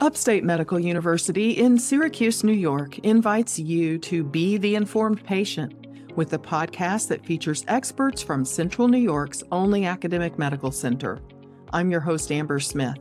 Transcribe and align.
Upstate 0.00 0.44
Medical 0.44 0.80
University 0.80 1.50
in 1.50 1.78
Syracuse, 1.78 2.42
New 2.42 2.54
York 2.54 2.98
invites 3.00 3.58
you 3.58 3.98
to 3.98 4.24
be 4.24 4.56
the 4.56 4.74
informed 4.74 5.22
patient 5.24 5.74
with 6.16 6.32
a 6.32 6.38
podcast 6.38 7.08
that 7.08 7.26
features 7.26 7.66
experts 7.68 8.22
from 8.22 8.46
Central 8.46 8.88
New 8.88 8.96
York's 8.96 9.42
only 9.52 9.84
academic 9.84 10.38
medical 10.38 10.72
center. 10.72 11.18
I'm 11.74 11.90
your 11.90 12.00
host, 12.00 12.32
Amber 12.32 12.60
Smith. 12.60 12.96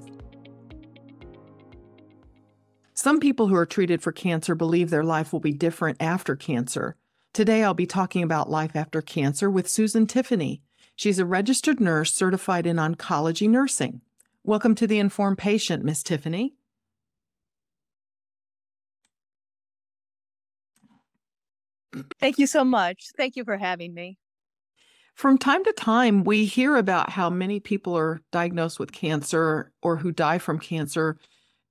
Some 2.96 3.22
people 3.22 3.48
who 3.48 3.56
are 3.56 3.66
treated 3.66 4.02
for 4.02 4.12
cancer 4.12 4.54
believe 4.54 4.90
their 4.90 5.06
life 5.06 5.32
will 5.32 5.40
be 5.40 5.54
different 5.54 6.02
after 6.02 6.36
cancer. 6.36 6.98
Today, 7.32 7.64
I'll 7.64 7.74
be 7.74 7.88
talking 7.88 8.24
about 8.24 8.50
life 8.50 8.76
after 8.76 9.02
cancer 9.02 9.50
with 9.50 9.70
Susan 9.70 10.06
Tiffany. 10.06 10.62
She's 10.98 11.18
a 11.18 11.26
registered 11.26 11.80
nurse 11.80 12.14
certified 12.14 12.68
in 12.68 12.76
oncology 12.76 13.50
nursing. 13.50 14.02
Welcome 14.44 14.76
to 14.76 14.86
the 14.86 15.00
Informed 15.00 15.38
Patient, 15.38 15.86
Miss 15.86 16.04
Tiffany. 16.04 16.56
Thank 22.20 22.38
you 22.38 22.48
so 22.48 22.64
much. 22.64 23.08
Thank 23.18 23.36
you 23.36 23.44
for 23.44 23.58
having 23.58 23.94
me. 23.94 24.18
From 25.16 25.38
time 25.38 25.64
to 25.66 25.74
time, 25.74 26.24
we 26.24 26.46
hear 26.46 26.78
about 26.78 27.10
how 27.10 27.30
many 27.30 27.60
people 27.60 27.98
are 27.98 28.22
diagnosed 28.32 28.80
with 28.80 28.94
cancer 28.94 29.74
or 29.82 29.98
who 29.98 30.12
die 30.12 30.38
from 30.38 30.60
cancer. 30.60 31.18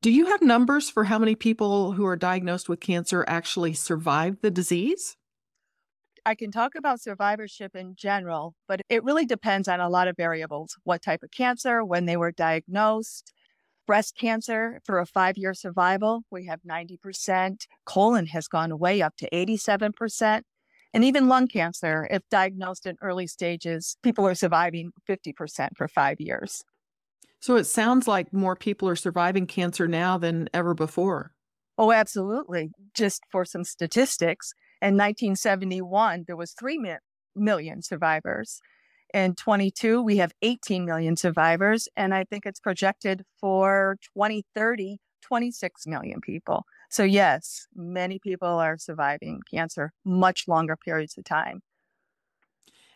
Do 0.03 0.11
you 0.11 0.27
have 0.27 0.43
numbers 0.43 0.91
for 0.91 1.05
how 1.05 1.19
many 1.19 1.35
people 1.35 1.93
who 1.93 2.05
are 2.05 2.17
diagnosed 2.17 2.69
with 2.69 2.81
cancer 2.81 3.25
actually 3.27 3.73
survive 3.73 4.37
the 4.43 4.51
disease? 4.51 5.17
I 6.27 6.35
can 6.35 6.51
talk 6.51 6.75
about 6.75 7.01
survivorship 7.01 7.75
in 7.75 7.95
general, 7.97 8.55
but 8.67 8.83
it 8.91 9.03
really 9.03 9.25
depends 9.25 9.67
on 9.67 9.81
a 9.81 9.89
lot 9.89 10.09
of 10.09 10.17
variables 10.17 10.77
what 10.85 11.01
type 11.01 11.23
of 11.23 11.31
cancer, 11.31 11.83
when 11.83 12.05
they 12.05 12.19
were 12.19 12.33
diagnosed, 12.33 13.33
breast 13.89 14.17
cancer 14.17 14.81
for 14.85 15.01
a 15.01 15.07
five 15.07 15.39
year 15.39 15.55
survival, 15.55 16.23
we 16.31 16.45
have 16.47 16.61
90%. 16.63 17.67
Colon 17.87 18.27
has 18.27 18.47
gone 18.47 18.79
way 18.79 19.01
up 19.03 19.17
to 19.17 19.29
87%. 19.31 20.43
And 20.95 21.05
even 21.05 21.27
lung 21.27 21.49
cancer, 21.49 22.07
if 22.11 22.23
diagnosed 22.31 22.87
in 22.87 22.97
early 23.03 23.27
stages, 23.27 23.97
people 24.03 24.27
are 24.27 24.35
surviving 24.35 24.93
50% 25.09 25.71
for 25.77 25.89
five 25.89 26.21
years. 26.21 26.63
So 27.41 27.57
it 27.57 27.65
sounds 27.65 28.07
like 28.07 28.33
more 28.33 28.57
people 28.57 28.89
are 28.89 28.97
surviving 28.97 29.47
cancer 29.47 29.89
now 29.89 30.19
than 30.19 30.49
ever 30.53 30.75
before. 30.75 31.33
Oh, 31.79 31.91
absolutely. 31.91 32.71
Just 32.95 33.23
for 33.33 33.45
some 33.45 33.65
statistics, 33.65 34.53
in 34.83 34.97
1971, 34.97 36.25
there 36.27 36.37
was 36.37 36.53
3 36.53 36.79
million 37.35 37.83
survivors. 37.83 38.61
In 39.15 39.35
22, 39.35 40.03
we 40.03 40.19
have 40.19 40.33
18 40.43 40.85
million 40.85 41.17
survivors, 41.17 41.89
and 41.97 42.15
I 42.15 42.25
think 42.25 42.45
it's 42.45 42.61
projected 42.61 43.25
for 43.41 43.97
2030, 44.15 44.99
26 45.23 45.87
million 45.87 46.21
people. 46.21 46.65
So, 46.91 47.05
yes, 47.05 47.67
many 47.75 48.19
people 48.19 48.49
are 48.49 48.77
surviving 48.77 49.41
cancer 49.51 49.93
much 50.05 50.47
longer 50.47 50.77
periods 50.77 51.17
of 51.17 51.25
time. 51.25 51.63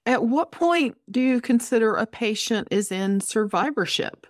At 0.05 0.25
what 0.25 0.53
point 0.53 0.97
do 1.11 1.21
you 1.21 1.41
consider 1.41 1.95
a 1.95 2.07
patient 2.07 2.69
is 2.71 2.91
in 2.91 3.21
survivorship? 3.21 4.27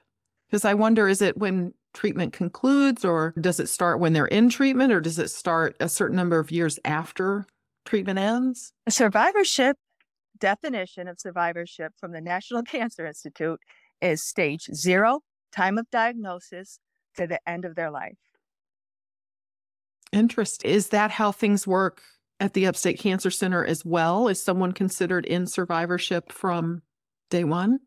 Because 0.48 0.64
I 0.64 0.74
wonder 0.74 1.08
is 1.08 1.22
it 1.22 1.38
when 1.38 1.72
treatment 1.94 2.32
concludes, 2.32 3.04
or 3.04 3.34
does 3.40 3.58
it 3.58 3.68
start 3.68 3.98
when 3.98 4.12
they're 4.12 4.26
in 4.26 4.50
treatment, 4.50 4.92
or 4.92 5.00
does 5.00 5.18
it 5.18 5.30
start 5.30 5.76
a 5.80 5.88
certain 5.88 6.16
number 6.16 6.38
of 6.38 6.50
years 6.50 6.78
after 6.84 7.46
treatment 7.84 8.18
ends? 8.18 8.72
Survivorship 8.88 9.76
definition 10.42 11.06
of 11.06 11.20
survivorship 11.20 11.92
from 11.96 12.10
the 12.10 12.20
National 12.20 12.62
Cancer 12.74 13.06
Institute 13.06 13.60
is 14.02 14.22
stage 14.22 14.68
zero, 14.74 15.20
time 15.52 15.78
of 15.78 15.88
diagnosis, 15.90 16.80
to 17.16 17.26
the 17.26 17.38
end 17.48 17.64
of 17.64 17.76
their 17.76 17.90
life. 17.90 18.18
Interest. 20.12 20.64
Is 20.64 20.88
that 20.88 21.12
how 21.12 21.30
things 21.30 21.66
work 21.66 22.02
at 22.40 22.54
the 22.54 22.66
Upstate 22.66 22.98
Cancer 22.98 23.30
Center 23.30 23.64
as 23.64 23.84
well? 23.84 24.28
Is 24.28 24.42
someone 24.42 24.72
considered 24.72 25.24
in 25.26 25.46
survivorship 25.46 26.32
from 26.32 26.82
day 27.30 27.44
one? 27.44 27.78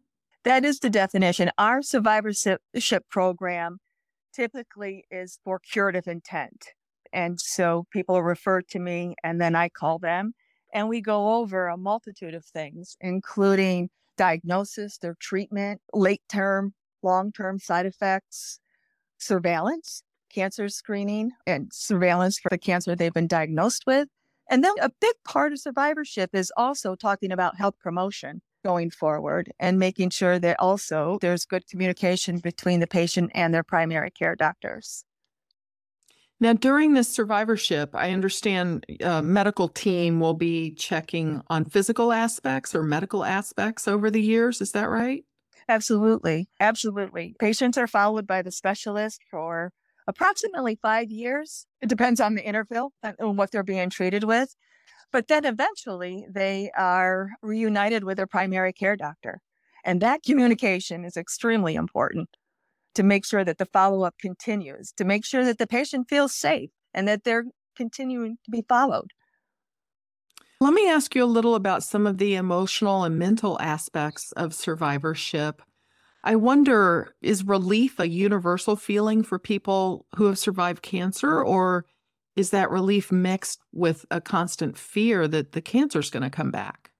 That 0.43 0.63
is 0.63 0.79
the 0.79 0.89
definition. 0.89 1.51
Our 1.57 1.81
survivorship 1.81 2.61
program 3.09 3.79
typically 4.33 5.05
is 5.11 5.39
for 5.43 5.59
curative 5.59 6.07
intent. 6.07 6.67
And 7.11 7.39
so 7.39 7.85
people 7.91 8.21
referred 8.21 8.67
to 8.69 8.79
me 8.79 9.15
and 9.23 9.41
then 9.41 9.55
I 9.55 9.69
call 9.69 9.99
them 9.99 10.33
and 10.75 10.89
we 10.89 10.99
go 10.99 11.35
over 11.35 11.67
a 11.67 11.77
multitude 11.77 12.35
of 12.35 12.43
things, 12.45 12.97
including 12.99 13.89
diagnosis, 14.17 14.97
their 14.97 15.15
treatment, 15.19 15.81
late 15.93 16.21
term, 16.29 16.73
long 17.01 17.31
term 17.31 17.57
side 17.57 17.85
effects, 17.85 18.59
surveillance, 19.17 20.03
cancer 20.29 20.67
screening, 20.67 21.31
and 21.47 21.71
surveillance 21.71 22.37
for 22.37 22.49
the 22.49 22.57
cancer 22.57 22.93
they've 22.93 23.13
been 23.13 23.25
diagnosed 23.25 23.83
with. 23.87 24.09
And 24.49 24.63
then 24.63 24.73
a 24.81 24.91
big 24.99 25.15
part 25.23 25.53
of 25.53 25.59
survivorship 25.59 26.31
is 26.33 26.51
also 26.57 26.93
talking 26.93 27.31
about 27.31 27.57
health 27.57 27.75
promotion 27.79 28.41
going 28.63 28.91
forward 28.91 29.51
and 29.59 29.79
making 29.79 30.09
sure 30.09 30.39
that 30.39 30.59
also 30.59 31.17
there's 31.21 31.45
good 31.45 31.67
communication 31.67 32.39
between 32.39 32.81
the 32.81 32.87
patient 32.87 33.31
and 33.33 33.53
their 33.53 33.63
primary 33.63 34.11
care 34.11 34.35
doctors. 34.35 35.05
Now, 36.39 36.53
during 36.53 36.93
this 36.93 37.07
survivorship, 37.07 37.95
I 37.95 38.11
understand 38.11 38.85
a 38.99 39.09
uh, 39.09 39.21
medical 39.21 39.69
team 39.69 40.19
will 40.19 40.33
be 40.33 40.71
checking 40.71 41.41
on 41.47 41.65
physical 41.65 42.11
aspects 42.11 42.75
or 42.75 42.83
medical 42.83 43.23
aspects 43.23 43.87
over 43.87 44.11
the 44.11 44.21
years. 44.21 44.59
Is 44.59 44.73
that 44.73 44.89
right? 44.89 45.23
Absolutely. 45.67 46.47
Absolutely. 46.59 47.35
Patients 47.39 47.77
are 47.77 47.87
followed 47.87 48.27
by 48.27 48.41
the 48.41 48.51
specialist 48.51 49.21
for 49.29 49.71
approximately 50.07 50.77
five 50.81 51.09
years. 51.09 51.65
It 51.81 51.89
depends 51.89 52.19
on 52.19 52.35
the 52.35 52.45
interval 52.45 52.93
and 53.01 53.37
what 53.37 53.51
they're 53.51 53.63
being 53.63 53.89
treated 53.89 54.23
with. 54.23 54.55
But 55.11 55.27
then 55.27 55.45
eventually 55.45 56.27
they 56.29 56.71
are 56.77 57.29
reunited 57.41 58.03
with 58.03 58.17
their 58.17 58.27
primary 58.27 58.73
care 58.73 58.95
doctor. 58.97 59.41
And 59.83 60.01
that 60.01 60.23
communication 60.23 61.05
is 61.05 61.17
extremely 61.17 61.75
important 61.75 62.29
to 62.95 63.03
make 63.03 63.25
sure 63.25 63.43
that 63.43 63.57
the 63.57 63.65
follow 63.67 64.03
up 64.03 64.15
continues, 64.19 64.91
to 64.93 65.05
make 65.05 65.25
sure 65.25 65.45
that 65.45 65.57
the 65.57 65.67
patient 65.67 66.07
feels 66.09 66.33
safe 66.33 66.69
and 66.93 67.07
that 67.07 67.23
they're 67.23 67.45
continuing 67.75 68.37
to 68.45 68.51
be 68.51 68.63
followed. 68.67 69.11
Let 70.61 70.73
me 70.73 70.89
ask 70.89 71.13
you 71.13 71.23
a 71.23 71.25
little 71.25 71.55
about 71.55 71.83
some 71.83 72.07
of 72.07 72.17
the 72.17 72.35
emotional 72.35 73.03
and 73.03 73.19
mental 73.19 73.59
aspects 73.61 74.31
of 74.33 74.53
survivorship. 74.53 75.61
I 76.23 76.37
wonder 76.37 77.13
is 77.21 77.43
relief 77.43 77.99
a 77.99 78.07
universal 78.07 78.75
feeling 78.75 79.21
for 79.21 79.37
people 79.37 80.07
who 80.15 80.25
have 80.25 80.39
survived 80.39 80.81
cancer, 80.81 81.43
or 81.43 81.85
is 82.35 82.49
that 82.49 82.71
relief 82.71 83.11
mixed 83.11 83.59
with 83.73 84.05
a 84.09 84.21
constant 84.21 84.77
fear 84.77 85.27
that 85.27 85.51
the 85.51 85.61
cancer 85.61 85.99
is 85.99 86.09
going 86.09 86.23
to 86.23 86.29
come 86.29 86.51
back? 86.51 86.91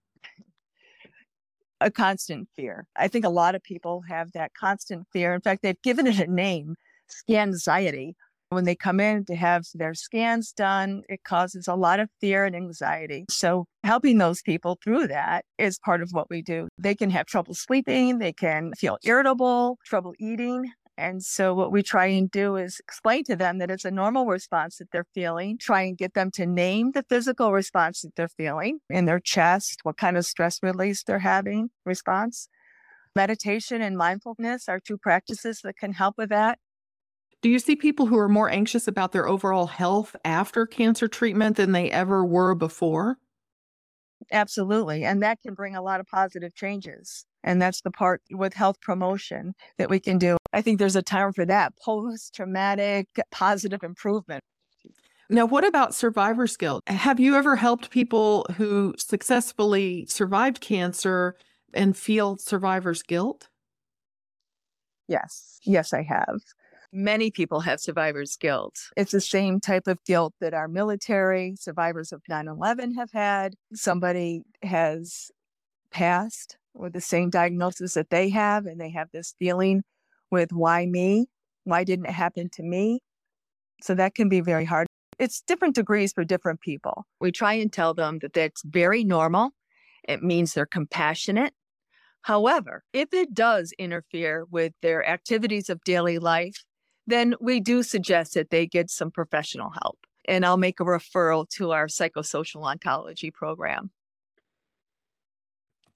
A 1.80 1.90
constant 1.90 2.48
fear. 2.56 2.86
I 2.96 3.08
think 3.08 3.24
a 3.24 3.30
lot 3.30 3.54
of 3.54 3.62
people 3.62 4.02
have 4.08 4.32
that 4.32 4.52
constant 4.54 5.06
fear. 5.12 5.34
In 5.34 5.40
fact, 5.40 5.62
they've 5.62 5.80
given 5.82 6.06
it 6.06 6.18
a 6.18 6.30
name, 6.30 6.76
scan 7.08 7.48
anxiety. 7.48 8.14
When 8.50 8.64
they 8.64 8.76
come 8.76 9.00
in 9.00 9.24
to 9.24 9.34
have 9.34 9.64
their 9.74 9.92
scans 9.94 10.52
done, 10.52 11.02
it 11.08 11.24
causes 11.24 11.66
a 11.66 11.74
lot 11.74 11.98
of 11.98 12.08
fear 12.20 12.44
and 12.44 12.54
anxiety. 12.54 13.24
So, 13.28 13.66
helping 13.82 14.18
those 14.18 14.40
people 14.40 14.78
through 14.84 15.08
that 15.08 15.44
is 15.58 15.80
part 15.80 16.00
of 16.00 16.10
what 16.12 16.30
we 16.30 16.42
do. 16.42 16.68
They 16.78 16.94
can 16.94 17.10
have 17.10 17.26
trouble 17.26 17.54
sleeping, 17.54 18.18
they 18.18 18.32
can 18.32 18.72
feel 18.78 18.98
irritable, 19.02 19.78
trouble 19.84 20.14
eating. 20.20 20.70
And 20.98 21.22
so, 21.22 21.54
what 21.54 21.72
we 21.72 21.82
try 21.82 22.06
and 22.06 22.30
do 22.30 22.56
is 22.56 22.80
explain 22.80 23.24
to 23.24 23.36
them 23.36 23.58
that 23.58 23.70
it's 23.70 23.84
a 23.84 23.90
normal 23.90 24.26
response 24.26 24.78
that 24.78 24.90
they're 24.92 25.06
feeling, 25.14 25.58
try 25.58 25.82
and 25.82 25.96
get 25.96 26.14
them 26.14 26.30
to 26.32 26.46
name 26.46 26.92
the 26.92 27.02
physical 27.02 27.52
response 27.52 28.00
that 28.02 28.14
they're 28.16 28.28
feeling 28.28 28.80
in 28.88 29.04
their 29.04 29.20
chest, 29.20 29.80
what 29.82 29.98
kind 29.98 30.16
of 30.16 30.24
stress 30.24 30.62
release 30.62 31.02
they're 31.02 31.18
having 31.18 31.70
response. 31.84 32.48
Meditation 33.16 33.82
and 33.82 33.98
mindfulness 33.98 34.68
are 34.68 34.80
two 34.80 34.98
practices 34.98 35.60
that 35.64 35.76
can 35.76 35.92
help 35.92 36.16
with 36.18 36.30
that. 36.30 36.58
Do 37.40 37.48
you 37.48 37.58
see 37.58 37.76
people 37.76 38.06
who 38.06 38.18
are 38.18 38.28
more 38.28 38.50
anxious 38.50 38.86
about 38.86 39.12
their 39.12 39.26
overall 39.26 39.68
health 39.68 40.16
after 40.22 40.66
cancer 40.66 41.08
treatment 41.08 41.56
than 41.56 41.72
they 41.72 41.90
ever 41.90 42.22
were 42.24 42.54
before? 42.54 43.18
Absolutely. 44.32 45.04
And 45.04 45.22
that 45.22 45.40
can 45.40 45.54
bring 45.54 45.76
a 45.76 45.82
lot 45.82 46.00
of 46.00 46.06
positive 46.06 46.54
changes. 46.54 47.26
And 47.46 47.62
that's 47.62 47.80
the 47.80 47.90
part 47.90 48.20
with 48.30 48.52
health 48.52 48.80
promotion 48.82 49.54
that 49.78 49.88
we 49.88 50.00
can 50.00 50.18
do. 50.18 50.36
I 50.52 50.60
think 50.60 50.78
there's 50.78 50.96
a 50.96 51.02
time 51.02 51.32
for 51.32 51.46
that 51.46 51.72
post 51.82 52.34
traumatic 52.34 53.08
positive 53.30 53.82
improvement. 53.82 54.42
Now, 55.30 55.46
what 55.46 55.66
about 55.66 55.94
survivor's 55.94 56.56
guilt? 56.56 56.82
Have 56.88 57.18
you 57.18 57.34
ever 57.36 57.56
helped 57.56 57.90
people 57.90 58.46
who 58.56 58.94
successfully 58.98 60.06
survived 60.06 60.60
cancer 60.60 61.36
and 61.72 61.96
feel 61.96 62.36
survivor's 62.36 63.02
guilt? 63.02 63.48
Yes, 65.08 65.58
yes, 65.64 65.92
I 65.92 66.02
have. 66.02 66.40
Many 66.92 67.30
people 67.30 67.60
have 67.60 67.80
survivor's 67.80 68.36
guilt. 68.36 68.76
It's 68.96 69.12
the 69.12 69.20
same 69.20 69.60
type 69.60 69.86
of 69.86 70.02
guilt 70.04 70.34
that 70.40 70.54
our 70.54 70.68
military 70.68 71.54
survivors 71.56 72.12
of 72.12 72.22
9 72.28 72.48
11 72.48 72.94
have 72.94 73.10
had. 73.12 73.54
Somebody 73.74 74.42
has 74.62 75.30
passed 75.90 76.56
with 76.76 76.92
the 76.92 77.00
same 77.00 77.30
diagnosis 77.30 77.94
that 77.94 78.10
they 78.10 78.28
have, 78.30 78.66
and 78.66 78.80
they 78.80 78.90
have 78.90 79.08
this 79.12 79.34
feeling 79.38 79.82
with 80.30 80.52
why 80.52 80.86
me? 80.86 81.26
Why 81.64 81.84
didn't 81.84 82.06
it 82.06 82.12
happen 82.12 82.48
to 82.54 82.62
me? 82.62 83.00
So 83.82 83.94
that 83.94 84.14
can 84.14 84.28
be 84.28 84.40
very 84.40 84.64
hard. 84.64 84.86
It's 85.18 85.40
different 85.40 85.74
degrees 85.74 86.12
for 86.12 86.24
different 86.24 86.60
people. 86.60 87.06
We 87.20 87.32
try 87.32 87.54
and 87.54 87.72
tell 87.72 87.94
them 87.94 88.18
that 88.20 88.34
that's 88.34 88.62
very 88.64 89.04
normal. 89.04 89.50
It 90.06 90.22
means 90.22 90.52
they're 90.52 90.66
compassionate. 90.66 91.54
However, 92.22 92.82
if 92.92 93.14
it 93.14 93.34
does 93.34 93.72
interfere 93.78 94.44
with 94.50 94.72
their 94.82 95.06
activities 95.06 95.70
of 95.70 95.82
daily 95.84 96.18
life, 96.18 96.64
then 97.06 97.34
we 97.40 97.60
do 97.60 97.82
suggest 97.82 98.34
that 98.34 98.50
they 98.50 98.66
get 98.66 98.90
some 98.90 99.10
professional 99.10 99.70
help. 99.82 99.98
And 100.28 100.44
I'll 100.44 100.56
make 100.56 100.80
a 100.80 100.84
referral 100.84 101.48
to 101.50 101.70
our 101.70 101.86
psychosocial 101.86 102.62
oncology 102.62 103.32
program. 103.32 103.90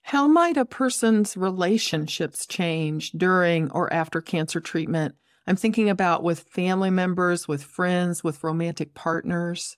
How 0.03 0.27
might 0.27 0.57
a 0.57 0.65
person's 0.65 1.37
relationships 1.37 2.47
change 2.47 3.13
during 3.13 3.71
or 3.71 3.93
after 3.93 4.21
cancer 4.21 4.61
treatment? 4.61 5.15
I'm 5.47 5.57
thinking 5.57 5.89
about 5.89 6.23
with 6.23 6.41
family 6.41 6.91
members, 6.91 7.49
with 7.49 7.63
friends, 7.63 8.23
with 8.25 8.43
romantic 8.43 8.95
partners. 8.95 9.77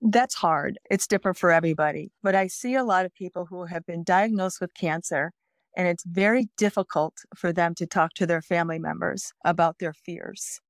That's 0.00 0.34
hard. 0.34 0.78
It's 0.90 1.06
different 1.06 1.38
for 1.38 1.50
everybody. 1.50 2.10
But 2.22 2.34
I 2.34 2.48
see 2.48 2.74
a 2.74 2.84
lot 2.84 3.06
of 3.06 3.14
people 3.14 3.46
who 3.46 3.64
have 3.66 3.86
been 3.86 4.02
diagnosed 4.02 4.60
with 4.60 4.74
cancer, 4.74 5.32
and 5.76 5.86
it's 5.86 6.04
very 6.04 6.48
difficult 6.56 7.14
for 7.36 7.52
them 7.52 7.74
to 7.76 7.86
talk 7.86 8.14
to 8.14 8.26
their 8.26 8.42
family 8.42 8.78
members 8.78 9.32
about 9.44 9.78
their 9.78 9.92
fears. 9.92 10.60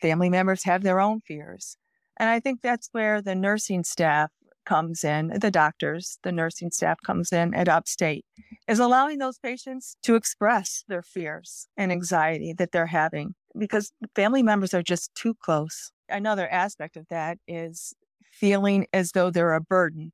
Family 0.00 0.30
members 0.30 0.64
have 0.64 0.82
their 0.82 1.00
own 1.00 1.20
fears. 1.20 1.76
And 2.18 2.30
I 2.30 2.40
think 2.40 2.62
that's 2.62 2.88
where 2.92 3.20
the 3.20 3.34
nursing 3.34 3.84
staff 3.84 4.30
comes 4.68 5.02
in, 5.02 5.32
the 5.40 5.50
doctors, 5.50 6.18
the 6.22 6.30
nursing 6.30 6.70
staff 6.70 6.98
comes 7.02 7.32
in 7.32 7.54
at 7.54 7.68
Upstate, 7.68 8.26
mm-hmm. 8.38 8.70
is 8.70 8.78
allowing 8.78 9.18
those 9.18 9.38
patients 9.38 9.96
to 10.02 10.14
express 10.14 10.84
their 10.88 11.02
fears 11.02 11.66
and 11.76 11.90
anxiety 11.90 12.52
that 12.52 12.70
they're 12.70 12.86
having 12.86 13.34
because 13.58 13.92
family 14.14 14.42
members 14.42 14.74
are 14.74 14.82
just 14.82 15.14
too 15.14 15.34
close. 15.34 15.90
Another 16.10 16.46
aspect 16.48 16.98
of 16.98 17.06
that 17.08 17.38
is 17.48 17.94
feeling 18.30 18.86
as 18.92 19.12
though 19.12 19.30
they're 19.30 19.54
a 19.54 19.60
burden. 19.60 20.12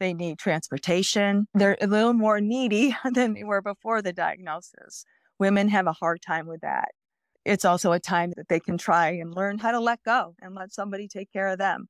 They 0.00 0.12
need 0.12 0.38
transportation. 0.38 1.46
They're 1.54 1.78
a 1.80 1.86
little 1.86 2.12
more 2.12 2.40
needy 2.40 2.94
than 3.14 3.32
they 3.32 3.44
were 3.44 3.62
before 3.62 4.02
the 4.02 4.12
diagnosis. 4.12 5.06
Women 5.38 5.68
have 5.68 5.86
a 5.86 5.92
hard 5.92 6.20
time 6.20 6.46
with 6.46 6.60
that. 6.60 6.90
It's 7.46 7.64
also 7.64 7.92
a 7.92 8.00
time 8.00 8.32
that 8.36 8.48
they 8.48 8.60
can 8.60 8.76
try 8.76 9.10
and 9.10 9.34
learn 9.34 9.58
how 9.58 9.70
to 9.70 9.80
let 9.80 10.02
go 10.02 10.34
and 10.42 10.54
let 10.54 10.72
somebody 10.72 11.08
take 11.08 11.32
care 11.32 11.48
of 11.48 11.58
them. 11.58 11.88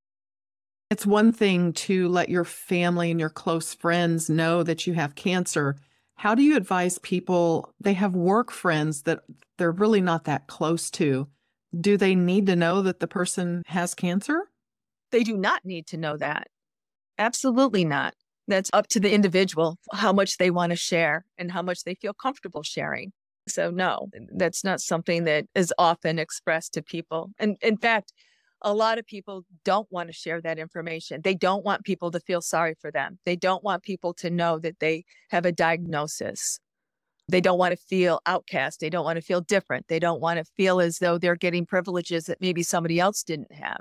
It's 0.91 1.07
one 1.07 1.33
thing 1.33 1.73
to 1.73 2.09
let 2.09 2.29
your 2.29 2.45
family 2.45 3.11
and 3.11 3.19
your 3.19 3.31
close 3.31 3.75
friends 3.75 4.29
know 4.29 4.63
that 4.63 4.87
you 4.87 4.95
have 4.95 5.15
cancer. 5.15 5.77
How 6.17 6.35
do 6.35 6.43
you 6.43 6.57
advise 6.57 6.99
people? 6.99 7.73
They 7.81 7.95
have 7.95 8.15
work 8.15 8.51
friends 8.51 9.03
that 9.03 9.21
they're 9.59 9.73
really 9.73 10.01
not 10.01 10.25
that 10.25 10.47
close 10.47 10.91
to. 10.93 11.29
Do 11.79 11.97
they 11.97 12.15
need 12.15 12.47
to 12.47 12.57
know 12.57 12.83
that 12.83 13.01
the 13.01 13.09
person 13.09 13.63
has 13.67 13.95
cancer? 13.95 14.51
They 15.11 15.25
do 15.25 15.37
not 15.37 15.65
need 15.65 15.87
to 15.89 15.97
know 15.97 16.17
that. 16.17 16.49
Absolutely 17.19 17.85
not. 17.85 18.15
That's 18.47 18.71
up 18.73 18.87
to 18.89 19.01
the 19.01 19.13
individual 19.13 19.79
how 19.93 20.13
much 20.13 20.37
they 20.37 20.51
want 20.51 20.71
to 20.71 20.77
share 20.77 21.25
and 21.39 21.51
how 21.51 21.63
much 21.63 21.85
they 21.85 21.95
feel 21.95 22.13
comfortable 22.13 22.63
sharing. 22.63 23.13
So, 23.49 23.71
no, 23.71 24.09
that's 24.37 24.65
not 24.65 24.81
something 24.81 25.25
that 25.25 25.47
is 25.55 25.73
often 25.79 26.19
expressed 26.19 26.75
to 26.75 26.83
people. 26.83 27.31
And 27.39 27.57
in 27.63 27.77
fact, 27.77 28.13
a 28.63 28.73
lot 28.73 28.99
of 28.99 29.07
people 29.07 29.45
don't 29.65 29.91
want 29.91 30.09
to 30.09 30.13
share 30.13 30.41
that 30.41 30.59
information. 30.59 31.21
They 31.23 31.35
don't 31.35 31.65
want 31.65 31.85
people 31.85 32.11
to 32.11 32.21
feel 32.21 32.41
sorry 32.41 32.75
for 32.81 32.91
them. 32.91 33.19
They 33.25 33.37
don't 33.37 33.63
want 33.63 33.83
people 33.83 34.15
to 34.15 34.31
know 34.31 34.59
that 34.59 34.81
they 34.81 35.05
have 35.31 35.45
a 35.45 35.53
diagnosis. 35.53 36.59
They 37.29 37.41
don't 37.41 37.59
want 37.59 37.73
to 37.73 37.77
feel 37.77 38.21
outcast. 38.27 38.81
They 38.81 38.91
don't 38.91 39.05
want 39.05 39.17
to 39.17 39.23
feel 39.23 39.41
different. 39.41 39.89
They 39.89 39.99
don't 39.99 40.21
want 40.21 40.39
to 40.39 40.45
feel 40.57 40.81
as 40.81 40.99
though 40.99 41.19
they're 41.19 41.37
getting 41.37 41.67
privileges 41.67 42.25
that 42.25 42.41
maybe 42.41 42.63
somebody 42.63 43.01
else 43.01 43.23
didn't 43.23 43.53
have. 43.53 43.81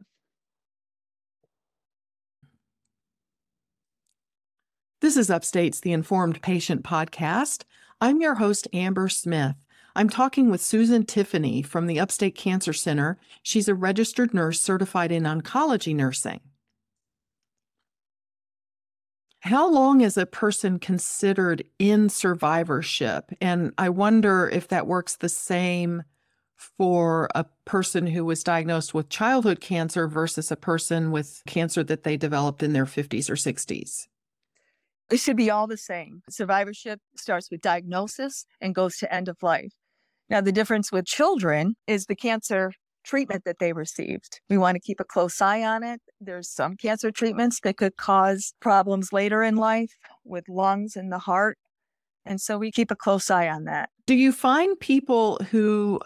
This 5.01 5.17
is 5.17 5.29
Upstate's 5.29 5.81
The 5.81 5.91
Informed 5.91 6.41
Patient 6.41 6.83
podcast. 6.83 7.63
I'm 7.99 8.21
your 8.21 8.35
host, 8.35 8.69
Amber 8.71 9.09
Smith. 9.09 9.55
I'm 9.95 10.09
talking 10.09 10.49
with 10.49 10.61
Susan 10.61 11.05
Tiffany 11.05 11.61
from 11.61 11.85
the 11.85 11.99
Upstate 11.99 12.35
Cancer 12.35 12.73
Center. 12.73 13.17
She's 13.43 13.67
a 13.67 13.75
registered 13.75 14.33
nurse 14.33 14.59
certified 14.59 15.11
in 15.11 15.23
oncology 15.23 15.95
nursing. 15.95 16.39
How 19.41 19.69
long 19.69 20.01
is 20.01 20.17
a 20.17 20.25
person 20.25 20.79
considered 20.79 21.63
in 21.77 22.09
survivorship? 22.09 23.29
And 23.41 23.73
I 23.77 23.89
wonder 23.89 24.49
if 24.49 24.69
that 24.69 24.87
works 24.87 25.17
the 25.17 25.29
same 25.29 26.03
for 26.55 27.27
a 27.35 27.45
person 27.65 28.07
who 28.07 28.23
was 28.23 28.43
diagnosed 28.43 28.93
with 28.93 29.09
childhood 29.09 29.59
cancer 29.59 30.07
versus 30.07 30.49
a 30.49 30.55
person 30.55 31.11
with 31.11 31.43
cancer 31.45 31.83
that 31.83 32.03
they 32.03 32.15
developed 32.15 32.63
in 32.63 32.73
their 32.73 32.85
50s 32.85 33.29
or 33.29 33.35
60s. 33.35 34.07
It 35.11 35.17
should 35.17 35.37
be 35.37 35.51
all 35.51 35.67
the 35.67 35.77
same. 35.77 36.23
Survivorship 36.29 37.01
starts 37.17 37.51
with 37.51 37.61
diagnosis 37.61 38.45
and 38.61 38.73
goes 38.73 38.97
to 38.97 39.13
end 39.13 39.27
of 39.27 39.43
life. 39.43 39.73
Now, 40.29 40.41
the 40.41 40.51
difference 40.51 40.91
with 40.91 41.05
children 41.05 41.75
is 41.87 42.05
the 42.05 42.15
cancer 42.15 42.71
treatment 43.03 43.43
that 43.45 43.59
they 43.59 43.73
received. 43.73 44.39
We 44.49 44.57
want 44.57 44.75
to 44.75 44.79
keep 44.79 44.99
a 44.99 45.05
close 45.05 45.41
eye 45.41 45.63
on 45.63 45.83
it. 45.83 46.01
There's 46.21 46.49
some 46.49 46.75
cancer 46.77 47.11
treatments 47.11 47.59
that 47.63 47.77
could 47.77 47.97
cause 47.97 48.53
problems 48.61 49.11
later 49.11 49.43
in 49.43 49.55
life 49.55 49.95
with 50.23 50.47
lungs 50.47 50.95
and 50.95 51.11
the 51.11 51.19
heart. 51.19 51.57
And 52.25 52.39
so 52.39 52.57
we 52.57 52.71
keep 52.71 52.91
a 52.91 52.95
close 52.95 53.29
eye 53.29 53.49
on 53.49 53.65
that. 53.65 53.89
Do 54.05 54.15
you 54.15 54.31
find 54.31 54.79
people 54.79 55.39
who 55.51 55.99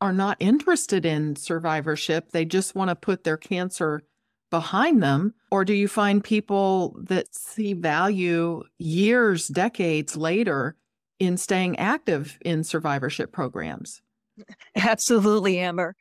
are 0.00 0.12
not 0.12 0.36
interested 0.40 1.04
in 1.04 1.36
survivorship, 1.36 2.30
they 2.30 2.44
just 2.44 2.74
want 2.74 2.90
to 2.90 2.96
put 2.96 3.24
their 3.24 3.36
cancer 3.36 4.02
behind 4.50 5.02
them? 5.02 5.34
Or 5.50 5.64
do 5.64 5.72
you 5.72 5.88
find 5.88 6.22
people 6.22 6.96
that 7.00 7.34
see 7.34 7.72
value 7.72 8.62
years, 8.78 9.48
decades 9.48 10.16
later 10.16 10.76
in 11.18 11.36
staying 11.36 11.78
active 11.78 12.38
in 12.42 12.64
survivorship 12.64 13.32
programs. 13.32 14.02
Absolutely, 14.76 15.58
Amber. 15.58 15.94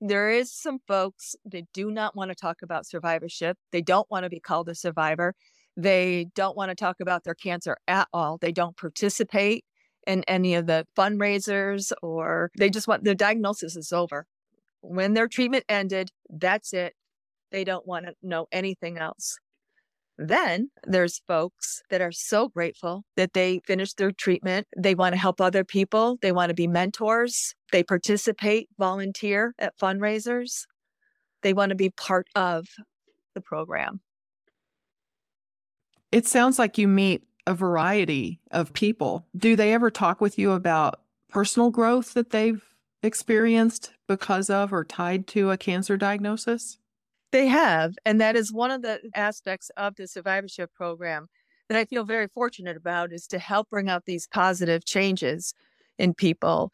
There 0.00 0.30
is 0.30 0.52
some 0.52 0.80
folks 0.86 1.36
that 1.44 1.64
do 1.72 1.90
not 1.90 2.16
want 2.16 2.30
to 2.30 2.34
talk 2.34 2.62
about 2.62 2.86
survivorship. 2.86 3.56
They 3.70 3.82
don't 3.82 4.10
want 4.10 4.24
to 4.24 4.30
be 4.30 4.40
called 4.40 4.68
a 4.68 4.74
survivor. 4.74 5.34
They 5.76 6.26
don't 6.34 6.56
want 6.56 6.70
to 6.70 6.74
talk 6.74 6.96
about 7.00 7.24
their 7.24 7.34
cancer 7.34 7.76
at 7.86 8.08
all. 8.12 8.38
They 8.38 8.52
don't 8.52 8.76
participate 8.76 9.64
in 10.06 10.24
any 10.24 10.54
of 10.54 10.66
the 10.66 10.86
fundraisers 10.96 11.92
or 12.02 12.50
they 12.58 12.68
just 12.68 12.88
want 12.88 13.04
their 13.04 13.14
diagnosis 13.14 13.76
is 13.76 13.92
over. 13.92 14.26
When 14.80 15.14
their 15.14 15.28
treatment 15.28 15.64
ended, 15.68 16.10
that's 16.28 16.72
it. 16.72 16.94
They 17.52 17.62
don't 17.62 17.86
want 17.86 18.06
to 18.06 18.14
know 18.22 18.46
anything 18.50 18.98
else. 18.98 19.38
Then 20.28 20.70
there's 20.84 21.20
folks 21.26 21.82
that 21.90 22.00
are 22.00 22.12
so 22.12 22.48
grateful 22.48 23.04
that 23.16 23.32
they 23.32 23.60
finished 23.66 23.96
their 23.96 24.12
treatment. 24.12 24.68
They 24.76 24.94
want 24.94 25.14
to 25.14 25.18
help 25.18 25.40
other 25.40 25.64
people. 25.64 26.18
They 26.22 26.30
want 26.30 26.50
to 26.50 26.54
be 26.54 26.68
mentors. 26.68 27.54
They 27.72 27.82
participate, 27.82 28.68
volunteer 28.78 29.54
at 29.58 29.76
fundraisers. 29.78 30.64
They 31.42 31.52
want 31.52 31.70
to 31.70 31.76
be 31.76 31.90
part 31.90 32.28
of 32.36 32.68
the 33.34 33.40
program. 33.40 34.00
It 36.12 36.26
sounds 36.26 36.58
like 36.58 36.78
you 36.78 36.86
meet 36.86 37.24
a 37.46 37.54
variety 37.54 38.40
of 38.52 38.72
people. 38.72 39.26
Do 39.36 39.56
they 39.56 39.72
ever 39.72 39.90
talk 39.90 40.20
with 40.20 40.38
you 40.38 40.52
about 40.52 41.00
personal 41.28 41.70
growth 41.70 42.14
that 42.14 42.30
they've 42.30 42.62
experienced 43.02 43.92
because 44.06 44.48
of 44.50 44.72
or 44.72 44.84
tied 44.84 45.26
to 45.28 45.50
a 45.50 45.56
cancer 45.56 45.96
diagnosis? 45.96 46.78
They 47.32 47.46
have. 47.46 47.94
And 48.04 48.20
that 48.20 48.36
is 48.36 48.52
one 48.52 48.70
of 48.70 48.82
the 48.82 49.00
aspects 49.14 49.70
of 49.76 49.96
the 49.96 50.06
survivorship 50.06 50.72
program 50.74 51.28
that 51.68 51.78
I 51.78 51.86
feel 51.86 52.04
very 52.04 52.28
fortunate 52.28 52.76
about 52.76 53.12
is 53.12 53.26
to 53.28 53.38
help 53.38 53.70
bring 53.70 53.88
out 53.88 54.04
these 54.04 54.28
positive 54.28 54.84
changes 54.84 55.54
in 55.98 56.14
people. 56.14 56.70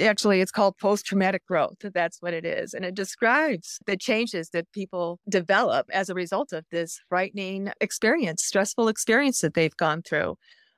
Actually, 0.00 0.40
it's 0.40 0.52
called 0.52 0.78
post 0.78 1.06
traumatic 1.06 1.44
growth. 1.46 1.76
That's 1.80 2.22
what 2.22 2.34
it 2.34 2.44
is. 2.44 2.72
And 2.74 2.84
it 2.84 2.94
describes 2.94 3.78
the 3.86 3.96
changes 3.96 4.50
that 4.50 4.70
people 4.72 5.18
develop 5.28 5.88
as 5.92 6.08
a 6.08 6.14
result 6.14 6.52
of 6.52 6.64
this 6.70 7.00
frightening 7.08 7.70
experience, 7.80 8.44
stressful 8.44 8.88
experience 8.88 9.40
that 9.40 9.54
they've 9.54 9.76
gone 9.76 10.02
through. 10.02 10.36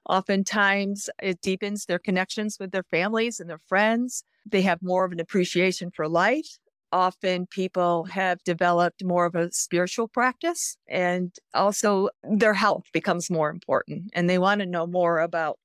Oftentimes, 0.09 1.11
it 1.23 1.41
deepens 1.43 1.85
their 1.85 1.99
connections 1.99 2.57
with 2.59 2.71
their 2.71 2.83
families 2.83 3.41
and 3.41 3.49
their 3.49 3.61
friends. 3.67 4.25
They 4.47 4.63
have 4.63 4.81
more 4.83 5.05
of 5.05 5.13
an 5.13 5.21
appreciation 5.21 5.91
for 5.91 6.09
life 6.09 6.59
often 6.93 7.47
people 7.47 8.05
have 8.05 8.43
developed 8.45 9.05
more 9.05 9.27
of 9.27 9.35
a 9.35 9.53
spiritual 9.53 10.09
practice 10.09 10.77
and 10.89 11.35
also 11.55 12.09
their 12.23 12.55
health 12.55 12.85
becomes 12.93 13.31
more 13.31 13.51
important 13.51 14.11
and 14.15 14.29
they 14.29 14.39
want 14.39 14.61
to 14.61 14.67
know 14.67 14.87
more 14.87 15.21
about 15.21 15.59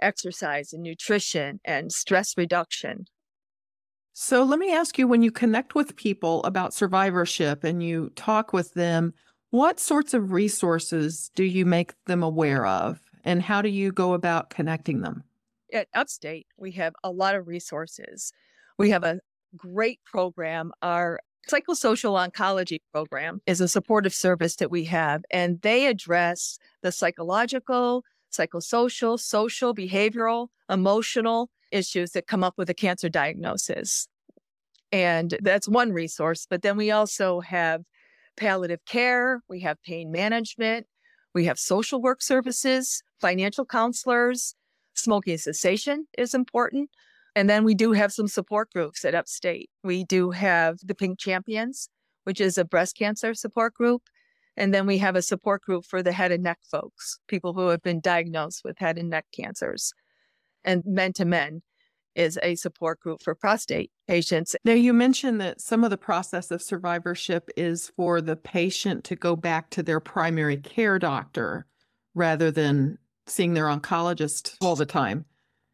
exercise 0.00 0.72
and 0.72 0.82
nutrition 0.82 1.60
and 1.64 1.92
stress 1.92 2.36
reduction. 2.36 3.06
So 4.12 4.42
let 4.42 4.58
me 4.58 4.72
ask 4.74 4.98
you 4.98 5.08
when 5.08 5.22
you 5.22 5.30
connect 5.30 5.74
with 5.74 5.96
people 5.96 6.42
about 6.44 6.74
survivorship 6.74 7.64
and 7.64 7.82
you 7.82 8.10
talk 8.10 8.52
with 8.52 8.74
them, 8.74 9.14
what 9.50 9.80
sorts 9.80 10.14
of 10.14 10.32
resources 10.32 11.30
do 11.34 11.44
you 11.44 11.64
make 11.64 11.94
them 12.04 12.22
aware 12.22 12.66
of 12.66 13.00
and 13.24 13.42
how 13.42 13.62
do 13.62 13.68
you 13.68 13.92
go 13.92 14.12
about 14.12 14.50
connecting 14.50 15.00
them? 15.00 15.24
At 15.72 15.88
Upstate, 15.94 16.46
we 16.58 16.72
have 16.72 16.94
a 17.02 17.10
lot 17.10 17.34
of 17.34 17.48
resources 17.48 18.32
We 18.78 18.90
have 18.90 19.04
a 19.04 19.20
great 19.56 20.00
program. 20.04 20.72
Our 20.82 21.20
psychosocial 21.50 22.28
oncology 22.28 22.78
program 22.92 23.40
is 23.46 23.60
a 23.60 23.68
supportive 23.68 24.14
service 24.14 24.56
that 24.56 24.70
we 24.70 24.84
have, 24.84 25.22
and 25.30 25.60
they 25.62 25.86
address 25.86 26.58
the 26.82 26.92
psychological, 26.92 28.04
psychosocial, 28.32 29.18
social, 29.18 29.74
behavioral, 29.74 30.48
emotional 30.70 31.50
issues 31.70 32.12
that 32.12 32.26
come 32.26 32.44
up 32.44 32.54
with 32.56 32.70
a 32.70 32.74
cancer 32.74 33.08
diagnosis. 33.08 34.08
And 34.90 35.36
that's 35.40 35.68
one 35.68 35.92
resource. 35.92 36.46
But 36.48 36.62
then 36.62 36.76
we 36.76 36.90
also 36.90 37.40
have 37.40 37.82
palliative 38.36 38.84
care, 38.86 39.42
we 39.48 39.60
have 39.60 39.82
pain 39.82 40.10
management, 40.10 40.86
we 41.34 41.46
have 41.46 41.58
social 41.58 42.00
work 42.00 42.22
services, 42.22 43.02
financial 43.20 43.64
counselors, 43.64 44.54
smoking 44.94 45.38
cessation 45.38 46.06
is 46.18 46.34
important. 46.34 46.90
And 47.34 47.48
then 47.48 47.64
we 47.64 47.74
do 47.74 47.92
have 47.92 48.12
some 48.12 48.28
support 48.28 48.70
groups 48.72 49.04
at 49.04 49.14
Upstate. 49.14 49.70
We 49.82 50.04
do 50.04 50.30
have 50.30 50.78
the 50.84 50.94
Pink 50.94 51.18
Champions, 51.18 51.88
which 52.24 52.40
is 52.40 52.58
a 52.58 52.64
breast 52.64 52.96
cancer 52.96 53.34
support 53.34 53.74
group. 53.74 54.02
And 54.56 54.74
then 54.74 54.86
we 54.86 54.98
have 54.98 55.16
a 55.16 55.22
support 55.22 55.62
group 55.62 55.86
for 55.86 56.02
the 56.02 56.12
head 56.12 56.30
and 56.30 56.42
neck 56.42 56.58
folks, 56.70 57.18
people 57.26 57.54
who 57.54 57.68
have 57.68 57.82
been 57.82 58.00
diagnosed 58.00 58.62
with 58.64 58.78
head 58.78 58.98
and 58.98 59.08
neck 59.08 59.26
cancers. 59.34 59.94
And 60.62 60.82
Men 60.84 61.14
to 61.14 61.24
Men 61.24 61.62
is 62.14 62.38
a 62.42 62.54
support 62.56 63.00
group 63.00 63.22
for 63.22 63.34
prostate 63.34 63.90
patients. 64.06 64.54
Now, 64.64 64.74
you 64.74 64.92
mentioned 64.92 65.40
that 65.40 65.62
some 65.62 65.84
of 65.84 65.90
the 65.90 65.96
process 65.96 66.50
of 66.50 66.60
survivorship 66.60 67.48
is 67.56 67.90
for 67.96 68.20
the 68.20 68.36
patient 68.36 69.04
to 69.04 69.16
go 69.16 69.34
back 69.34 69.70
to 69.70 69.82
their 69.82 70.00
primary 70.00 70.58
care 70.58 70.98
doctor 70.98 71.66
rather 72.14 72.50
than 72.50 72.98
seeing 73.26 73.54
their 73.54 73.64
oncologist 73.64 74.56
all 74.60 74.76
the 74.76 74.84
time. 74.84 75.24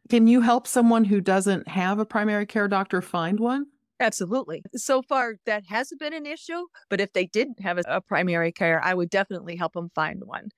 Can 0.09 0.27
you 0.27 0.41
help 0.41 0.65
someone 0.65 1.05
who 1.05 1.21
doesn't 1.21 1.67
have 1.67 1.99
a 1.99 2.05
primary 2.05 2.45
care 2.45 2.67
doctor 2.67 3.01
find 3.01 3.39
one? 3.39 3.67
Absolutely. 3.99 4.63
So 4.75 5.01
far, 5.01 5.35
that 5.45 5.65
hasn't 5.67 5.99
been 5.99 6.13
an 6.13 6.25
issue. 6.25 6.65
But 6.89 7.01
if 7.01 7.13
they 7.13 7.27
didn't 7.27 7.59
have 7.59 7.79
a, 7.85 8.01
primary 8.01 8.51
care, 8.51 8.83
I 8.83 8.93
would 8.93 9.09
definitely 9.09 9.55
help 9.55 9.73
them 9.73 9.91
find 9.93 10.23
one. 10.23 10.49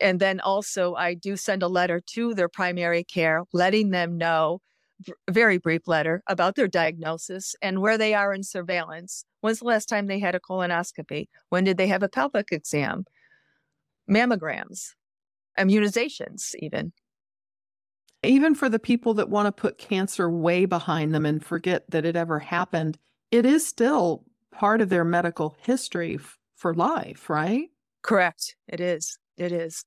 And 0.00 0.18
then 0.18 0.40
also, 0.40 0.94
I 0.94 1.14
do 1.14 1.36
send 1.36 1.62
a 1.62 1.68
letter 1.68 2.00
to 2.14 2.34
their 2.34 2.48
primary 2.48 3.04
care, 3.04 3.44
letting 3.52 3.90
them 3.90 4.18
know, 4.18 4.60
very 5.30 5.58
brief 5.58 5.86
letter 5.86 6.22
about 6.26 6.56
their 6.56 6.68
diagnosis 6.68 7.54
and 7.62 7.80
where 7.80 7.98
they 7.98 8.14
are 8.14 8.32
in 8.32 8.42
surveillance. 8.42 9.24
When's 9.40 9.58
the 9.60 9.66
last 9.66 9.88
time 9.88 10.06
they 10.06 10.18
had 10.18 10.34
a 10.34 10.40
colonoscopy? 10.40 11.28
When 11.50 11.64
did 11.64 11.76
they 11.76 11.86
have 11.86 12.02
a 12.02 12.08
pelvic 12.08 12.50
exam? 12.50 13.04
Mammograms, 14.10 14.94
immunizations, 15.58 16.54
even. 16.60 16.92
Even 18.22 18.54
for 18.54 18.68
the 18.68 18.78
people 18.78 19.14
that 19.14 19.28
want 19.28 19.46
to 19.46 19.52
put 19.52 19.78
cancer 19.78 20.30
way 20.30 20.64
behind 20.64 21.14
them 21.14 21.26
and 21.26 21.44
forget 21.44 21.88
that 21.90 22.04
it 22.04 22.16
ever 22.16 22.38
happened, 22.38 22.98
it 23.30 23.46
is 23.46 23.66
still 23.66 24.24
part 24.50 24.80
of 24.80 24.88
their 24.88 25.04
medical 25.04 25.56
history 25.60 26.16
f- 26.16 26.38
for 26.56 26.74
life, 26.74 27.28
right? 27.28 27.70
Correct. 28.02 28.56
It 28.68 28.80
is. 28.80 29.18
It 29.36 29.52
is. 29.52 29.84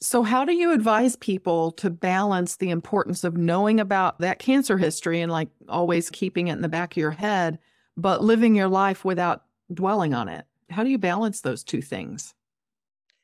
So, 0.00 0.22
how 0.22 0.44
do 0.44 0.52
you 0.52 0.72
advise 0.72 1.16
people 1.16 1.72
to 1.72 1.90
balance 1.90 2.56
the 2.56 2.70
importance 2.70 3.24
of 3.24 3.36
knowing 3.36 3.80
about 3.80 4.20
that 4.20 4.38
cancer 4.38 4.78
history 4.78 5.20
and 5.20 5.30
like 5.30 5.48
always 5.68 6.08
keeping 6.08 6.48
it 6.48 6.52
in 6.52 6.62
the 6.62 6.68
back 6.68 6.92
of 6.92 6.96
your 6.98 7.10
head, 7.10 7.58
but 7.96 8.22
living 8.22 8.54
your 8.54 8.68
life 8.68 9.04
without 9.04 9.42
dwelling 9.74 10.14
on 10.14 10.28
it? 10.28 10.46
How 10.70 10.84
do 10.84 10.90
you 10.90 10.98
balance 10.98 11.40
those 11.40 11.64
two 11.64 11.82
things? 11.82 12.34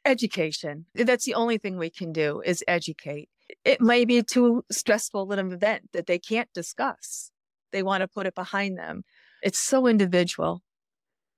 Education. 0.04 0.86
That's 0.94 1.24
the 1.24 1.34
only 1.34 1.56
thing 1.58 1.78
we 1.78 1.90
can 1.90 2.12
do 2.12 2.42
is 2.44 2.64
educate 2.68 3.28
it 3.64 3.80
may 3.80 4.04
be 4.04 4.22
too 4.22 4.64
stressful 4.70 5.30
an 5.32 5.52
event 5.52 5.90
that 5.92 6.06
they 6.06 6.18
can't 6.18 6.48
discuss. 6.54 7.30
They 7.72 7.82
want 7.82 8.02
to 8.02 8.08
put 8.08 8.26
it 8.26 8.34
behind 8.34 8.78
them. 8.78 9.02
It's 9.42 9.58
so 9.58 9.86
individual. 9.86 10.62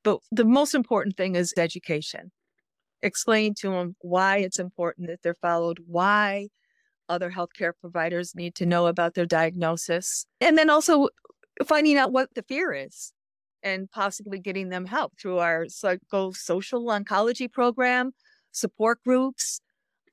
But 0.05 0.21
the 0.31 0.45
most 0.45 0.75
important 0.75 1.17
thing 1.17 1.35
is 1.35 1.53
education. 1.57 2.31
Explain 3.03 3.55
to 3.61 3.71
them 3.71 3.97
why 4.01 4.39
it's 4.39 4.59
important 4.59 5.09
that 5.09 5.23
they're 5.23 5.35
followed, 5.35 5.79
why 5.87 6.49
other 7.09 7.31
healthcare 7.31 7.73
providers 7.81 8.35
need 8.35 8.55
to 8.57 8.67
know 8.67 8.87
about 8.87 9.15
their 9.15 9.27
diagnosis, 9.27 10.27
and 10.41 10.57
then 10.59 10.71
also 10.71 11.09
finding 11.65 11.97
out 11.97 12.13
what 12.13 12.35
the 12.35 12.43
fear 12.43 12.73
is 12.73 13.13
and 13.63 13.91
possibly 13.91 14.39
getting 14.39 14.69
them 14.69 14.87
help 14.87 15.13
through 15.21 15.39
our 15.39 15.65
psychosocial 15.65 16.87
oncology 16.87 17.51
program, 17.51 18.13
support 18.53 19.03
groups, 19.05 19.61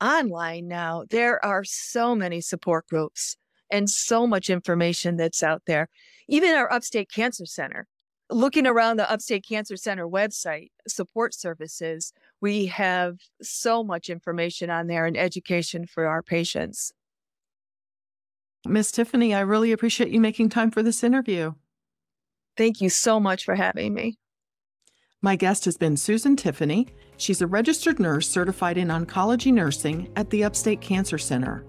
online 0.02 0.68
now, 0.68 1.06
there 1.10 1.44
are 1.44 1.64
so 1.64 2.16
many 2.16 2.42
support 2.42 2.88
groups 2.88 3.38
and 3.72 3.90
so 3.90 4.28
much 4.28 4.50
information 4.50 5.18
that's 5.18 5.44
out 5.44 5.64
there. 5.66 5.90
Even 6.28 6.56
our 6.56 6.72
Upstate 6.72 7.12
Cancer 7.12 7.46
Center, 7.46 7.88
looking 8.30 8.68
around 8.68 8.98
the 8.98 9.10
Upstate 9.10 9.46
Cancer 9.48 9.78
Center 9.78 10.08
website, 10.08 10.70
support 10.88 11.34
services, 11.34 12.14
we 12.42 12.68
have 12.68 13.18
so 13.42 13.84
much 13.84 14.10
information 14.10 14.70
on 14.70 14.88
there 14.88 15.06
and 15.06 15.18
education 15.18 15.86
for 15.86 16.06
our 16.06 16.22
patients. 16.22 16.92
Miss 18.66 18.92
Tiffany, 18.92 19.34
I 19.34 19.42
really 19.42 19.72
appreciate 19.72 20.10
you 20.10 20.22
making 20.22 20.50
time 20.50 20.72
for 20.72 20.84
this 20.84 21.04
interview. 21.04 21.54
Thank 22.56 22.82
you 22.82 22.90
so 22.90 23.20
much 23.20 23.44
for 23.44 23.56
having 23.56 23.94
me. 23.94 24.18
My 25.26 25.38
guest 25.38 25.64
has 25.64 25.78
been 25.78 25.96
Susan 25.96 26.36
Tiffany. 26.36 26.86
She's 27.16 27.42
a 27.42 27.48
registered 27.48 27.98
nurse 27.98 28.28
certified 28.28 28.78
in 28.78 28.90
oncology 28.90 29.54
nursing 29.54 30.12
at 30.18 30.30
the 30.30 30.44
Upstate 30.44 30.82
Cancer 30.82 31.18
Center. 31.18 31.64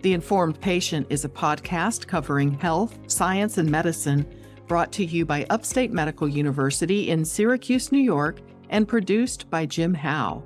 The 0.00 0.14
Informed 0.14 0.58
Patient 0.58 1.06
is 1.10 1.26
a 1.26 1.28
podcast 1.28 2.06
covering 2.06 2.54
health, 2.54 2.98
science, 3.06 3.58
and 3.58 3.70
medicine 3.70 4.26
brought 4.68 4.90
to 4.92 5.04
you 5.04 5.26
by 5.26 5.44
Upstate 5.50 5.92
Medical 5.92 6.26
University 6.26 7.10
in 7.10 7.26
Syracuse, 7.26 7.92
New 7.92 7.98
York, 7.98 8.40
and 8.70 8.88
produced 8.88 9.50
by 9.50 9.66
Jim 9.66 9.92
Howe. 9.92 10.42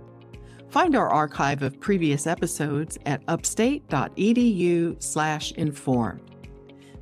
Find 0.68 0.96
our 0.96 1.10
archive 1.10 1.62
of 1.62 1.78
previous 1.78 2.26
episodes 2.26 2.98
at 3.06 3.22
upstate.edu/informed. 3.28 6.20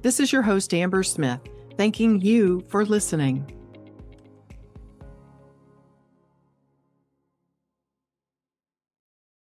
This 0.02 0.20
is 0.20 0.32
your 0.32 0.42
host 0.42 0.74
Amber 0.74 1.02
Smith, 1.02 1.40
thanking 1.78 2.20
you 2.20 2.62
for 2.68 2.84
listening. 2.84 3.50